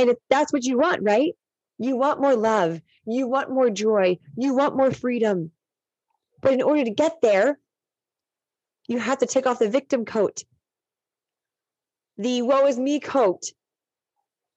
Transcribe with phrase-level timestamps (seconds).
[0.00, 1.32] And if that's what you want, right?
[1.78, 5.50] You want more love, you want more joy, you want more freedom.
[6.40, 7.58] But in order to get there,
[8.88, 10.42] you have to take off the victim coat,
[12.16, 13.42] the woe is me coat.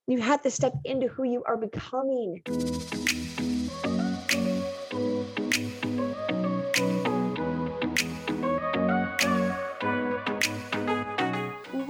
[0.08, 2.42] You have to step into who you are becoming.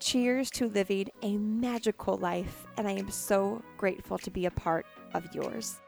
[0.00, 4.86] Cheers to living a magical life, and I am so grateful to be a part
[5.12, 5.80] of yours.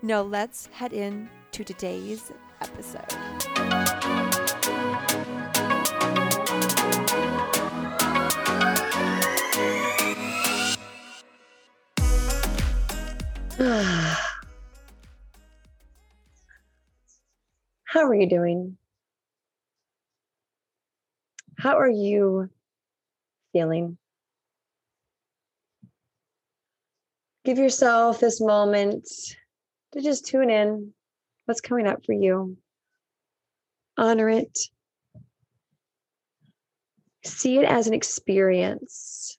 [0.00, 3.12] Now, let's head in to today's episode.
[17.84, 18.78] How are you doing?
[21.58, 22.48] How are you
[23.52, 23.98] feeling.
[27.44, 29.08] Give yourself this moment
[29.92, 30.92] to just tune in
[31.46, 32.58] what's coming up for you.
[33.96, 34.58] Honor it.
[37.24, 39.38] See it as an experience,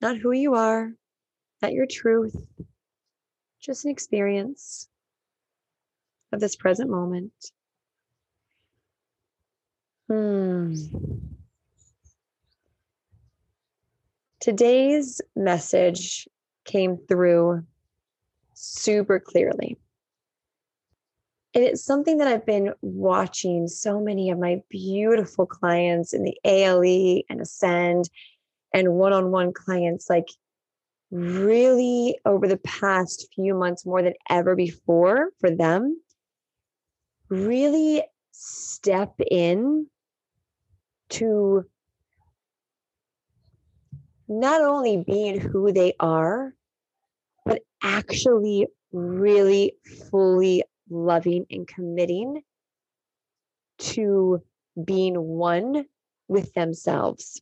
[0.00, 0.92] not who you are,
[1.62, 2.34] not your truth,
[3.60, 4.88] just an experience
[6.32, 7.32] of this present moment.
[10.08, 10.74] Hmm.
[14.42, 16.26] Today's message
[16.64, 17.62] came through
[18.54, 19.78] super clearly.
[21.54, 26.36] And it's something that I've been watching so many of my beautiful clients in the
[26.44, 28.10] ALE and Ascend
[28.74, 30.28] and one on one clients, like
[31.12, 36.02] really over the past few months, more than ever before for them,
[37.28, 39.86] really step in
[41.10, 41.64] to
[44.28, 46.54] not only being who they are,
[47.44, 49.74] but actually really
[50.10, 52.42] fully loving and committing
[53.78, 54.42] to
[54.82, 55.84] being one
[56.28, 57.40] with themselves.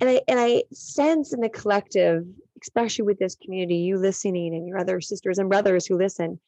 [0.00, 2.24] And I and I sense in the collective,
[2.60, 6.40] especially with this community, you listening and your other sisters and brothers who listen,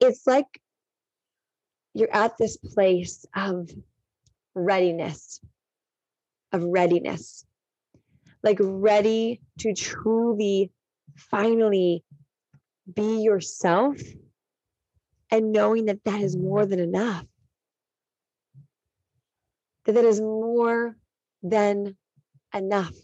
[0.00, 0.46] it's like
[1.94, 3.68] you're at this place of
[4.54, 5.40] readiness,
[6.52, 7.44] of readiness,
[8.42, 10.70] like ready to truly,
[11.16, 12.04] finally
[12.92, 13.96] be yourself
[15.30, 17.24] and knowing that that is more than enough.
[19.86, 20.96] That that is more
[21.42, 21.96] than
[22.54, 22.94] enough.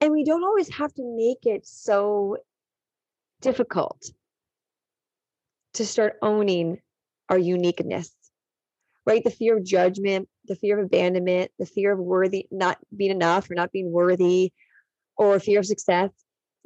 [0.00, 2.38] And we don't always have to make it so
[3.40, 4.10] difficult
[5.74, 6.80] to start owning
[7.32, 8.14] our uniqueness,
[9.06, 9.24] right?
[9.24, 13.50] The fear of judgment, the fear of abandonment, the fear of worthy, not being enough
[13.50, 14.52] or not being worthy,
[15.16, 16.10] or fear of success.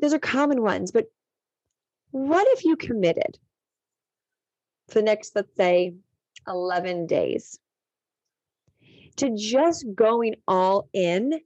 [0.03, 0.91] Those are common ones.
[0.91, 1.06] But
[2.10, 3.38] what if you committed
[4.88, 5.94] for the next, let's say,
[6.49, 7.60] 11 days
[9.19, 11.41] to just going all in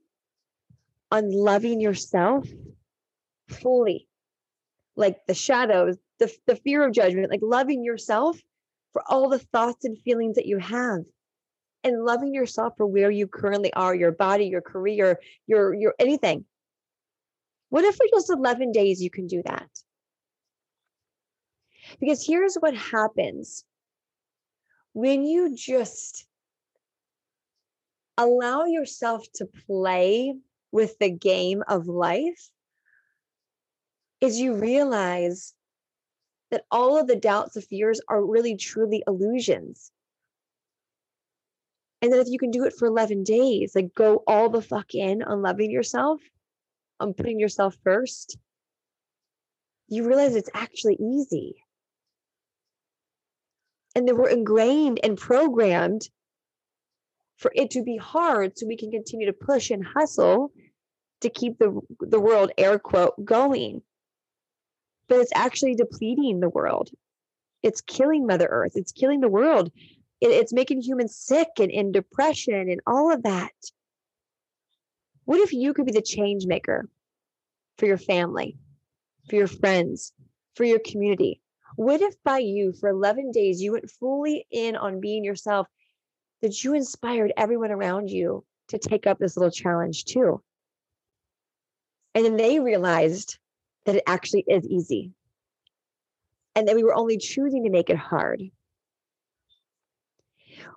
[1.11, 2.47] on loving yourself
[3.49, 4.07] fully?
[4.95, 8.41] Like the shadows, the, the fear of judgment, like loving yourself
[8.93, 11.01] for all the thoughts and feelings that you have
[11.83, 16.45] and loving yourself for where you currently are your body your career your your anything.
[17.69, 19.69] What if for just 11 days you can do that?
[21.99, 23.63] Because here's what happens.
[24.93, 26.25] When you just
[28.17, 30.35] allow yourself to play
[30.71, 32.49] with the game of life
[34.19, 35.53] is you realize
[36.51, 39.91] that all of the doubts and fears are really truly illusions.
[42.01, 44.93] And that if you can do it for 11 days, like go all the fuck
[44.93, 46.19] in on loving yourself,
[46.99, 48.37] on putting yourself first,
[49.87, 51.55] you realize it's actually easy.
[53.95, 56.09] And that we're ingrained and programmed
[57.37, 60.51] for it to be hard so we can continue to push and hustle
[61.21, 63.81] to keep the, the world, air quote, going.
[65.11, 66.89] But it's actually depleting the world.
[67.61, 68.71] It's killing Mother Earth.
[68.75, 69.69] It's killing the world.
[70.21, 73.51] It, it's making humans sick and in depression and all of that.
[75.25, 76.87] What if you could be the change maker
[77.77, 78.55] for your family,
[79.29, 80.13] for your friends,
[80.55, 81.41] for your community?
[81.75, 85.67] What if by you for 11 days you went fully in on being yourself,
[86.41, 90.41] that you inspired everyone around you to take up this little challenge too?
[92.15, 93.37] And then they realized
[93.85, 95.11] that it actually is easy
[96.55, 98.41] and that we were only choosing to make it hard.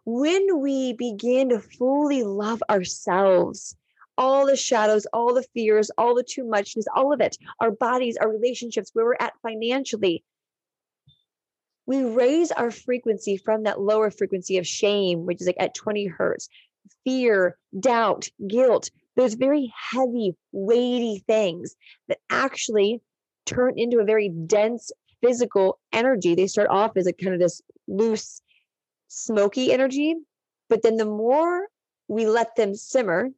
[0.05, 3.77] When we begin to fully love ourselves,
[4.17, 8.17] all the shadows, all the fears, all the too muchness, all of it, our bodies,
[8.17, 10.25] our relationships, where we're at financially,
[11.87, 16.07] we raise our frequency from that lower frequency of shame, which is like at 20
[16.07, 16.49] hertz,
[17.05, 21.77] fear, doubt, guilt, those very heavy, weighty things
[22.09, 23.01] that actually
[23.47, 24.91] turn into a very dense
[25.23, 26.35] physical energy.
[26.35, 28.43] They start off as a kind of this loose,
[29.09, 30.15] smoky energy.
[30.69, 31.69] But then the more
[32.09, 33.29] we let them simmer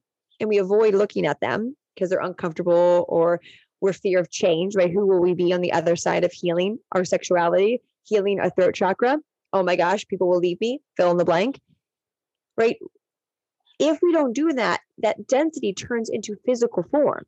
[0.40, 3.40] and we avoid looking at them because they're uncomfortable or
[3.80, 4.90] we're fear of change, right?
[4.90, 8.74] Who will we be on the other side of healing our sexuality, healing our throat
[8.74, 9.18] chakra?
[9.52, 11.60] Oh my gosh, people will leave me, fill in the blank,
[12.56, 12.78] right?
[13.78, 17.24] If we don't do that, that density turns into physical form,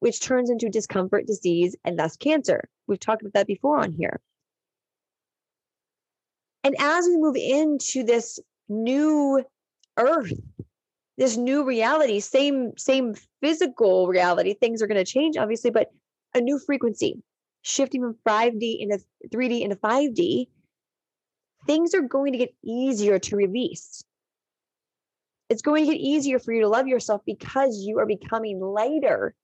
[0.00, 2.68] which turns into discomfort, disease, and thus cancer.
[2.86, 4.20] We've talked about that before on here.
[6.62, 8.38] And as we move into this
[8.68, 9.44] new
[9.98, 10.32] earth,
[11.16, 15.90] this new reality, same same physical reality, things are going to change obviously, but
[16.34, 17.22] a new frequency,
[17.62, 18.98] shifting from 5D into
[19.32, 20.48] 3D into 5D,
[21.66, 24.02] things are going to get easier to release.
[25.48, 29.34] It's going to get easier for you to love yourself because you are becoming lighter.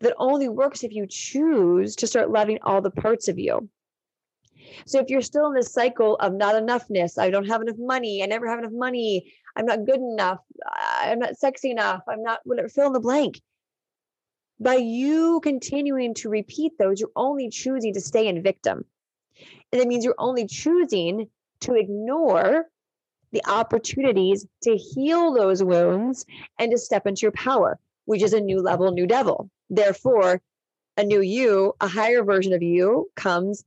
[0.00, 3.68] That only works if you choose to start loving all the parts of you.
[4.84, 8.22] So if you're still in this cycle of not enoughness, I don't have enough money,
[8.22, 12.40] I never have enough money, I'm not good enough, I'm not sexy enough, I'm not
[12.44, 13.40] whatever, fill in the blank.
[14.58, 18.84] By you continuing to repeat those, you're only choosing to stay in victim.
[19.72, 21.28] And that means you're only choosing
[21.60, 22.66] to ignore
[23.32, 26.24] the opportunities to heal those wounds
[26.58, 29.50] and to step into your power, which is a new level, new devil.
[29.68, 30.40] Therefore,
[30.96, 33.64] a new you, a higher version of you comes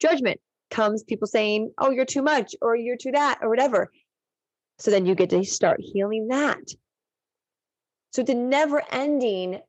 [0.00, 0.40] judgment,
[0.70, 3.90] comes people saying, oh, you're too much or you're too that or whatever.
[4.78, 6.70] So then you get to start healing that.
[8.12, 9.60] So it's a never ending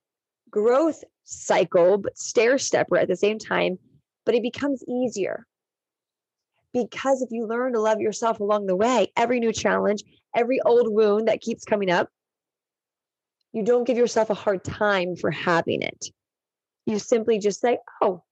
[0.50, 3.78] growth cycle, but stair stepper at the same time,
[4.26, 5.46] but it becomes easier
[6.74, 10.04] because if you learn to love yourself along the way, every new challenge,
[10.36, 12.10] every old wound that keeps coming up,
[13.54, 16.08] you don't give yourself a hard time for having it.
[16.86, 18.24] You simply just say, Oh,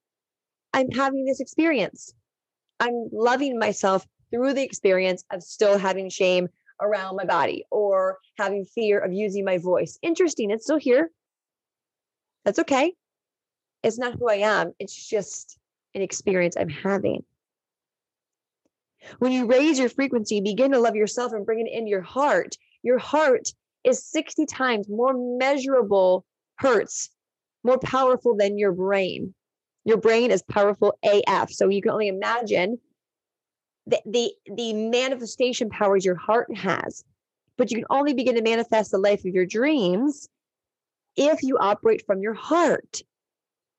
[0.74, 2.14] I'm having this experience.
[2.80, 6.48] I'm loving myself through the experience of still having shame
[6.82, 10.00] around my body or having fear of using my voice.
[10.02, 10.50] Interesting.
[10.50, 11.12] It's still here.
[12.44, 12.94] That's okay.
[13.84, 14.74] It's not who I am.
[14.80, 15.60] It's just
[15.94, 17.24] an experience I'm having.
[19.20, 22.58] When you raise your frequency, begin to love yourself and bring it into your heart.
[22.84, 23.50] Your heart
[23.84, 27.10] is 60 times more measurable hertz,
[27.64, 29.34] more powerful than your brain.
[29.86, 31.52] Your brain is powerful AF.
[31.52, 32.80] So you can only imagine
[33.88, 37.04] the, the, the manifestation powers your heart has.
[37.58, 40.30] But you can only begin to manifest the life of your dreams
[41.16, 43.02] if you operate from your heart.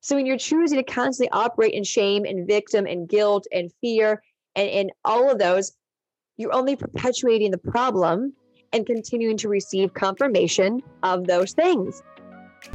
[0.01, 4.23] So when you're choosing to constantly operate in shame and victim and guilt and fear
[4.57, 5.73] and, in all of those,
[6.37, 8.35] you're only perpetuating the problem
[8.73, 12.03] and continuing to receive confirmation of those things.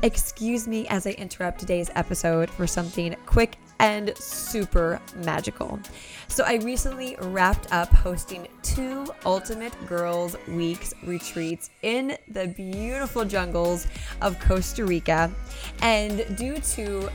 [0.03, 5.79] Excuse me as I interrupt today's episode for something quick and super magical.
[6.27, 13.87] So, I recently wrapped up hosting two Ultimate Girls Weeks retreats in the beautiful jungles
[14.21, 15.31] of Costa Rica.
[15.81, 17.09] And due to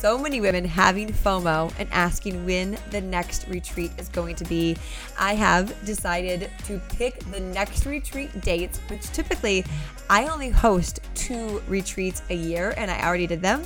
[0.00, 4.74] so many women having FOMO and asking when the next retreat is going to be,
[5.18, 9.62] I have decided to pick the next retreat dates, which typically
[10.08, 13.62] I only host two retreats a year and I already did them,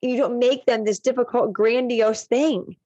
[0.00, 2.76] You don't make them this difficult, grandiose thing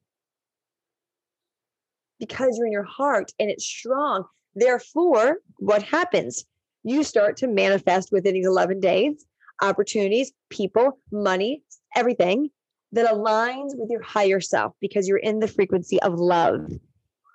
[2.18, 4.24] because you're in your heart and it's strong.
[4.54, 6.44] Therefore, what happens?
[6.82, 9.26] You start to manifest within these 11 days
[9.62, 11.62] opportunities, people, money,
[11.94, 12.50] everything
[12.92, 16.70] that aligns with your higher self because you're in the frequency of love.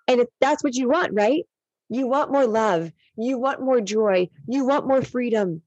[0.07, 1.43] And if that's what you want, right?
[1.89, 2.91] You want more love.
[3.17, 4.29] You want more joy.
[4.47, 5.61] You want more freedom.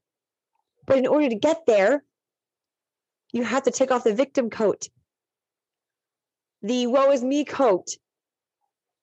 [0.85, 2.03] But in order to get there,
[3.33, 4.87] you have to take off the victim coat,
[6.61, 7.87] the woe is me coat.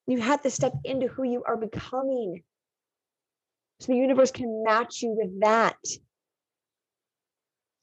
[0.05, 2.43] You have to step into who you are becoming.
[3.79, 5.77] So the universe can match you with that.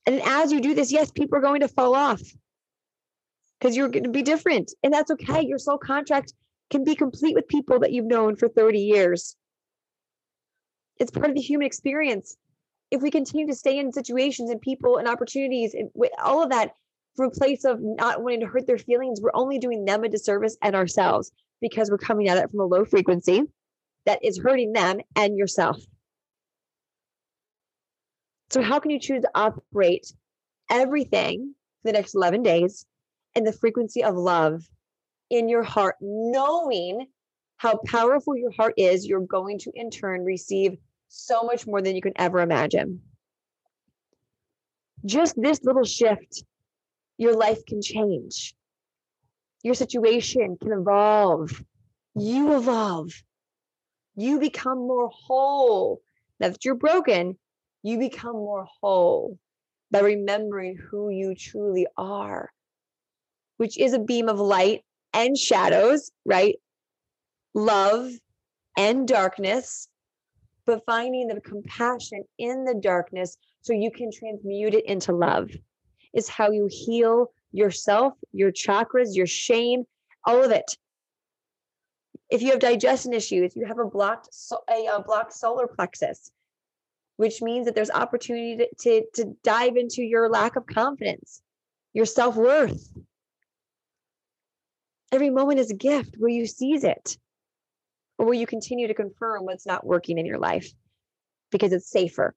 [0.07, 2.21] And as you do this, yes, people are going to fall off
[3.59, 4.73] because you're going to be different.
[4.83, 5.47] And that's okay.
[5.47, 6.35] Your soul contract
[6.71, 9.37] can be complete with people that you've known for 30 years.
[10.99, 12.37] It's part of the human experience
[12.91, 15.91] if we continue to stay in situations and people and opportunities and
[16.23, 16.73] all of that
[17.17, 20.09] from a place of not wanting to hurt their feelings, we're only doing them a
[20.09, 23.43] disservice and ourselves because we're coming at it from a low frequency
[24.07, 25.81] that is hurting them and yourself.
[28.51, 30.13] So, how can you choose to operate
[30.71, 32.87] everything for the next 11 days
[33.37, 34.65] in the frequency of love
[35.29, 37.07] in your heart, knowing
[37.59, 39.07] how powerful your heart is?
[39.07, 40.79] You're going to in turn receive
[41.11, 43.03] so much more than you can ever imagine.
[45.05, 46.45] Just this little shift,
[47.19, 48.55] your life can change.
[49.63, 51.63] Your situation can evolve.
[52.15, 53.13] You evolve.
[54.15, 56.01] You become more whole.
[56.39, 57.37] Now that you're broken,
[57.83, 59.39] you become more whole
[59.91, 62.51] by remembering who you truly are,
[63.57, 66.57] which is a beam of light and shadows, right?
[67.53, 68.13] Love
[68.77, 69.89] and darkness,
[70.71, 75.51] but finding the compassion in the darkness so you can transmute it into love
[76.15, 79.83] is how you heal yourself, your chakras, your shame,
[80.25, 80.77] all of it.
[82.31, 84.29] If you have digestion issues, you have a blocked
[84.71, 86.31] a, a blocked solar plexus,
[87.17, 91.43] which means that there's opportunity to, to, to dive into your lack of confidence,
[91.95, 92.93] your self-worth.
[95.11, 97.19] Every moment is a gift where you seize it
[98.21, 100.71] or will you continue to confirm what's not working in your life
[101.51, 102.35] because it's safer?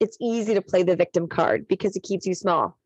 [0.00, 2.78] It's easy to play the victim card because it keeps you small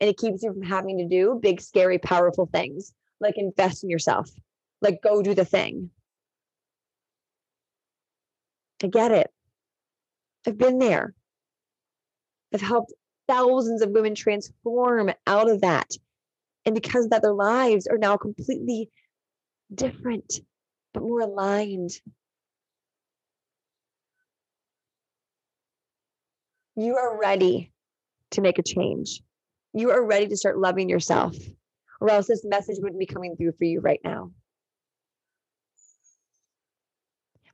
[0.00, 3.90] and it keeps you from having to do big, scary, powerful things like invest in
[3.90, 4.30] yourself,
[4.80, 5.90] like go do the thing.
[8.82, 9.30] I get it.
[10.46, 11.12] I've been there.
[12.54, 12.94] I've helped
[13.28, 15.90] thousands of women transform out of that.
[16.64, 18.88] And because of that, their lives are now completely
[19.74, 20.40] different
[20.96, 21.90] but more aligned.
[26.74, 27.70] You are ready
[28.30, 29.20] to make a change.
[29.74, 31.36] You are ready to start loving yourself,
[32.00, 34.30] or else this message wouldn't be coming through for you right now.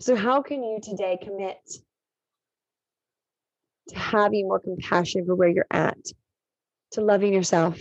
[0.00, 1.58] So, how can you today commit
[3.88, 5.98] to having more compassion for where you're at,
[6.92, 7.80] to loving yourself,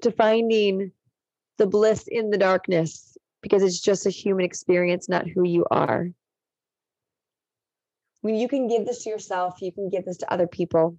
[0.00, 0.92] to finding
[1.58, 6.08] the bliss in the darkness because it's just a human experience, not who you are.
[8.22, 10.96] When you can give this to yourself, you can give this to other people.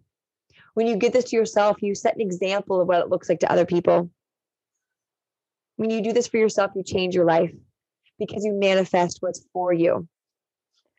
[0.75, 3.39] When you give this to yourself, you set an example of what it looks like
[3.39, 4.11] to other people.
[5.77, 7.51] When you do this for yourself, you change your life
[8.19, 10.07] because you manifest what's for you.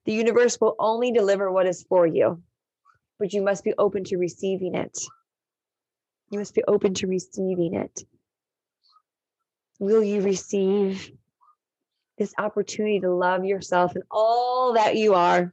[0.05, 2.43] The universe will only deliver what is for you,
[3.19, 4.99] but you must be open to receiving it.
[6.31, 8.03] You must be open to receiving it.
[9.79, 11.11] Will you receive
[12.19, 15.53] this opportunity to love yourself and all that you are,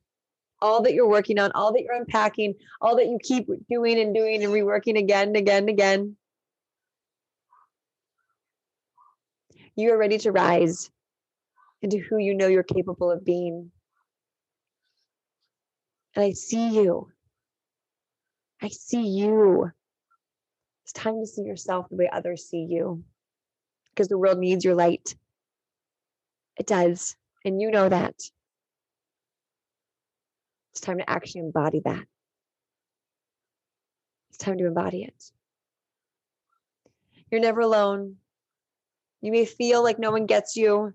[0.62, 4.16] all that you're working on, all that you're unpacking, all that you keep doing and
[4.16, 6.16] doing and reworking again and again and again.
[9.76, 10.90] You are ready to rise
[11.82, 13.72] into who you know you're capable of being.
[16.16, 17.10] And I see you.
[18.62, 19.70] I see you.
[20.84, 23.04] It's time to see yourself the way others see you
[23.94, 25.16] because the world needs your light.
[26.58, 27.16] It does.
[27.46, 28.16] And you know that.
[30.72, 32.06] It's time to actually embody that.
[34.30, 35.32] It's time to embody it.
[37.30, 38.16] You're never alone.
[39.22, 40.94] You may feel like no one gets you,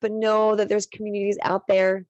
[0.00, 2.06] but know that there's communities out there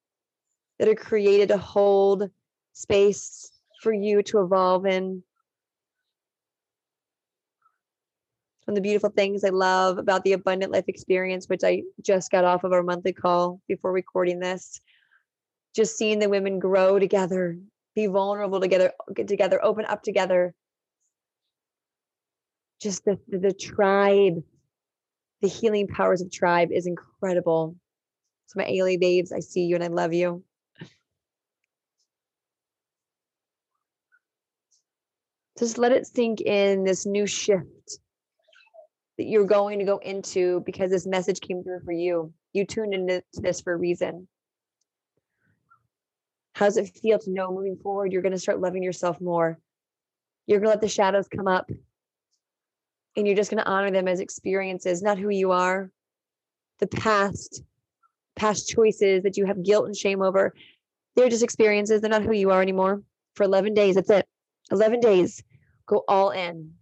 [0.79, 2.29] that are created to hold
[2.73, 5.23] space for you to evolve in.
[8.67, 12.33] One of the beautiful things I love about the abundant life experience, which I just
[12.33, 14.81] got off of our monthly call before recording this,
[15.77, 17.57] just seeing the women grow together,
[17.95, 20.53] be vulnerable together, get together, open up together.
[22.83, 24.43] Just the, the, the tribe,
[25.43, 27.77] the healing powers of tribe is incredible.
[28.47, 30.43] So my ALE babes, I see you and I love you.
[35.57, 38.01] Just let it sink in this new shift
[39.19, 42.33] that you're going to go into because this message came through for you.
[42.53, 44.29] You tuned into this for a reason.
[46.55, 49.59] How does it feel to know moving forward, you're going to start loving yourself more?
[50.47, 51.71] You're going to let the shadows come up
[53.17, 55.91] and you're just going to honor them as experiences, not who you are.
[56.79, 57.63] The past,
[58.37, 60.55] past choices that you have guilt and shame over,
[61.15, 62.01] they're just experiences.
[62.01, 63.03] They're not who you are anymore.
[63.35, 64.27] For 11 days, that's it.
[64.71, 65.43] 11 days,
[65.87, 66.73] go all in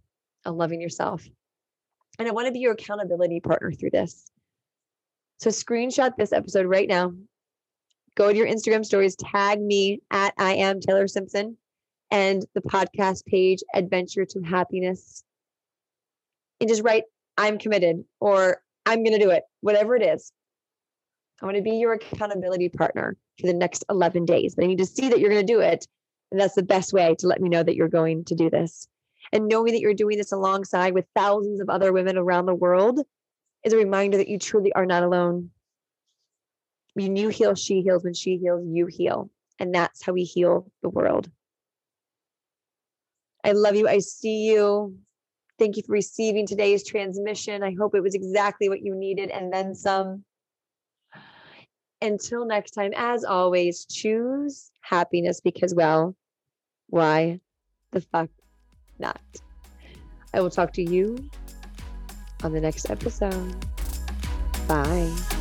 [0.45, 1.27] on loving yourself.
[2.19, 4.31] And I want to be your accountability partner through this.
[5.39, 7.13] So screenshot this episode right now
[8.17, 11.57] go to your Instagram stories, tag me at I am Taylor Simpson
[12.11, 15.25] and the podcast page, Adventure to Happiness,
[16.61, 17.05] and just write,
[17.37, 20.31] I'm committed or I'm going to do it, whatever it is.
[21.43, 24.79] I want to be your accountability partner for the next 11 days, but I need
[24.79, 25.87] to see that you're going to do it.
[26.31, 28.89] And that's the best way to let me know that you're going to do this.
[29.33, 33.01] And knowing that you're doing this alongside with thousands of other women around the world
[33.65, 35.51] is a reminder that you truly are not alone
[36.95, 38.05] when you heal, she heals.
[38.05, 39.31] When she heals, you heal.
[39.59, 41.29] And that's how we heal the world.
[43.45, 43.87] I love you.
[43.87, 44.97] I see you.
[45.59, 47.63] Thank you for receiving today's transmission.
[47.63, 50.25] I hope it was exactly what you needed and then some.
[52.01, 56.17] Until next time, as always, choose happiness because, well,
[56.89, 57.41] why
[57.93, 58.29] the fuck
[58.99, 59.21] not?
[60.33, 61.31] I will talk to you
[62.43, 63.55] on the next episode.
[64.67, 65.34] Bye.